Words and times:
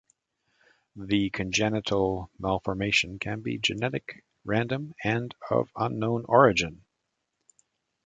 The 0.95 1.29
congenital 1.29 2.31
malformation 2.39 3.19
can 3.19 3.41
be 3.41 3.59
genetic 3.59 4.23
random 4.43 4.95
and 5.03 5.35
of 5.51 5.69
unknown 5.75 6.25
origin. 6.27 6.83